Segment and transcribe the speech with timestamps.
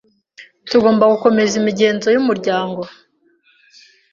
[0.69, 2.81] Tugomba gukomeza imigenzo yumuryango.